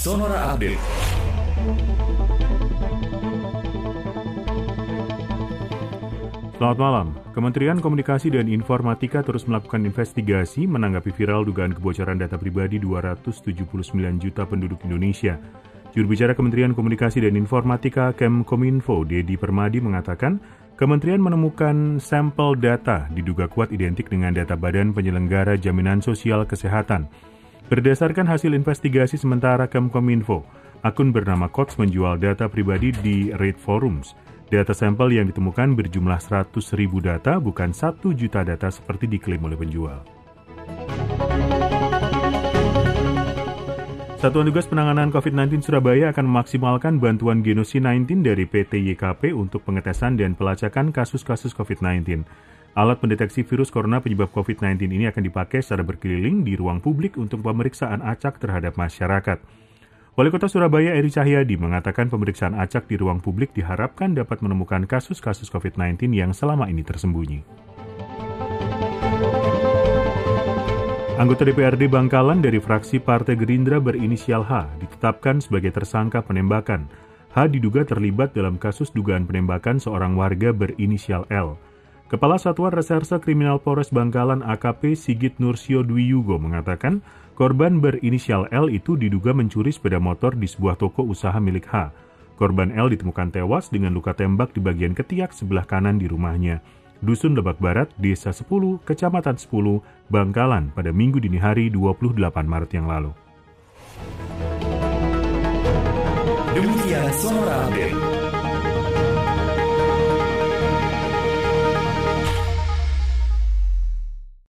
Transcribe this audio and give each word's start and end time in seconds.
Sonora 0.00 0.56
Update. 0.56 0.80
Selamat 6.56 6.78
malam. 6.80 7.12
Kementerian 7.36 7.84
Komunikasi 7.84 8.32
dan 8.32 8.48
Informatika 8.48 9.20
terus 9.20 9.44
melakukan 9.44 9.84
investigasi 9.84 10.64
menanggapi 10.64 11.12
viral 11.12 11.44
dugaan 11.44 11.76
kebocoran 11.76 12.16
data 12.16 12.40
pribadi 12.40 12.80
279 12.80 13.60
juta 14.16 14.48
penduduk 14.48 14.80
Indonesia. 14.88 15.36
Juru 15.92 16.16
bicara 16.16 16.32
Kementerian 16.32 16.72
Komunikasi 16.72 17.20
dan 17.20 17.36
Informatika 17.36 18.16
Kemkominfo, 18.16 19.04
Dedi 19.04 19.36
Permadi 19.36 19.84
mengatakan, 19.84 20.40
Kementerian 20.80 21.20
menemukan 21.20 22.00
sampel 22.00 22.56
data 22.56 23.04
diduga 23.12 23.52
kuat 23.52 23.68
identik 23.68 24.08
dengan 24.08 24.32
data 24.32 24.56
Badan 24.56 24.96
Penyelenggara 24.96 25.60
Jaminan 25.60 26.00
Sosial 26.00 26.48
Kesehatan. 26.48 27.04
Berdasarkan 27.70 28.26
hasil 28.26 28.50
investigasi 28.50 29.14
sementara 29.14 29.70
Kemkominfo, 29.70 30.42
akun 30.82 31.14
bernama 31.14 31.46
Kots 31.46 31.78
menjual 31.78 32.18
data 32.18 32.50
pribadi 32.50 32.90
di 32.90 33.30
Rate 33.30 33.62
Forums. 33.62 34.18
Data 34.50 34.74
sampel 34.74 35.14
yang 35.14 35.30
ditemukan 35.30 35.78
berjumlah 35.78 36.18
100 36.18 36.50
ribu 36.74 36.98
data, 36.98 37.38
bukan 37.38 37.70
1 37.70 38.02
juta 38.18 38.42
data 38.42 38.74
seperti 38.74 39.06
diklaim 39.06 39.46
oleh 39.46 39.54
penjual. 39.54 40.02
Satuan 44.18 44.50
Tugas 44.50 44.66
Penanganan 44.66 45.14
COVID-19 45.14 45.62
Surabaya 45.62 46.10
akan 46.10 46.26
memaksimalkan 46.26 46.98
bantuan 46.98 47.38
genosi 47.46 47.78
19 47.78 48.26
dari 48.26 48.50
PT 48.50 48.82
YKP 48.82 49.30
untuk 49.30 49.62
pengetesan 49.62 50.18
dan 50.18 50.34
pelacakan 50.34 50.90
kasus-kasus 50.90 51.54
COVID-19. 51.54 52.26
Alat 52.70 53.02
pendeteksi 53.02 53.42
virus 53.42 53.66
corona 53.66 53.98
penyebab 53.98 54.30
COVID-19 54.30 54.94
ini 54.94 55.10
akan 55.10 55.26
dipakai 55.26 55.58
secara 55.58 55.82
berkeliling 55.82 56.46
di 56.46 56.54
ruang 56.54 56.78
publik 56.78 57.18
untuk 57.18 57.42
pemeriksaan 57.42 57.98
acak 57.98 58.38
terhadap 58.38 58.78
masyarakat. 58.78 59.42
Wali 60.14 60.30
Kota 60.30 60.46
Surabaya 60.46 60.94
Eri 60.94 61.10
Cahyadi 61.10 61.58
mengatakan 61.58 62.06
pemeriksaan 62.06 62.54
acak 62.54 62.86
di 62.86 62.94
ruang 62.94 63.18
publik 63.18 63.50
diharapkan 63.58 64.14
dapat 64.14 64.38
menemukan 64.38 64.86
kasus-kasus 64.86 65.50
COVID-19 65.50 66.14
yang 66.14 66.30
selama 66.30 66.70
ini 66.70 66.86
tersembunyi. 66.86 67.42
Anggota 71.18 71.42
DPRD 71.42 71.90
Bangkalan 71.90 72.38
dari 72.38 72.62
fraksi 72.62 73.02
Partai 73.02 73.34
Gerindra 73.34 73.82
berinisial 73.82 74.46
H 74.46 74.78
ditetapkan 74.78 75.42
sebagai 75.42 75.74
tersangka 75.74 76.22
penembakan. 76.22 76.86
H 77.34 77.50
diduga 77.50 77.82
terlibat 77.82 78.30
dalam 78.30 78.62
kasus 78.62 78.94
dugaan 78.94 79.26
penembakan 79.26 79.82
seorang 79.82 80.14
warga 80.14 80.54
berinisial 80.54 81.26
L. 81.34 81.58
Kepala 82.10 82.42
Satuan 82.42 82.74
Reserse 82.74 83.22
Kriminal 83.22 83.62
Polres 83.62 83.94
Bangkalan 83.94 84.42
AKP 84.42 84.98
Sigit 84.98 85.38
Nursio 85.38 85.86
Dwi 85.86 86.10
Yugo 86.10 86.42
mengatakan 86.42 87.06
Korban 87.38 87.78
berinisial 87.78 88.50
L 88.50 88.66
itu 88.66 88.98
diduga 88.98 89.30
mencuri 89.30 89.70
sepeda 89.70 90.02
motor 90.02 90.34
di 90.34 90.50
sebuah 90.50 90.74
toko 90.74 91.06
usaha 91.06 91.38
milik 91.38 91.70
H. 91.70 91.94
Korban 92.34 92.74
L 92.74 92.90
ditemukan 92.90 93.30
tewas 93.30 93.70
dengan 93.70 93.94
luka 93.94 94.10
tembak 94.10 94.50
di 94.50 94.58
bagian 94.58 94.90
ketiak 94.90 95.30
sebelah 95.30 95.62
kanan 95.62 96.02
di 96.02 96.10
rumahnya. 96.10 96.58
Dusun 96.98 97.38
Lebak 97.38 97.62
Barat, 97.62 97.88
Desa 97.94 98.34
10, 98.34 98.82
Kecamatan 98.82 99.38
10, 99.38 100.10
Bangkalan 100.10 100.74
pada 100.74 100.90
Minggu 100.90 101.22
dini 101.22 101.38
hari 101.38 101.70
28 101.70 102.18
Maret 102.42 102.70
yang 102.74 102.90
lalu. 102.90 103.14
Demikian 106.58 107.08
Sonora 107.14 107.70
Update. 107.70 108.39